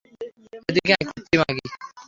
এদিকে 0.69 0.91
আয়, 0.95 1.05
কুত্তি 1.09 1.35
মাগি। 1.41 1.65